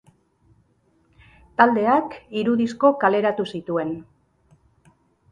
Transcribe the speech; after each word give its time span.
Taldeak 1.61 2.15
hiru 2.39 2.55
disko 2.61 2.91
kaleratu 3.03 3.45
zituen. 3.57 3.93